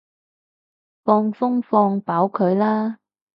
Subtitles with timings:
[1.03, 2.97] 放風放飽佢啦